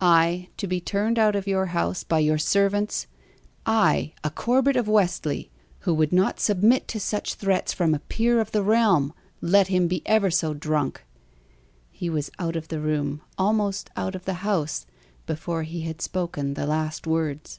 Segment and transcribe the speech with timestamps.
[0.00, 3.08] I, to be turned out of your house by your servants!
[3.66, 8.38] I, a Corbet of Westley, who would not submit to such threats from a peer
[8.38, 11.02] of the realm, let him be ever so drunk!"
[11.90, 14.86] He was out of the room, almost out of the house,
[15.26, 17.58] before he had spoken the last words.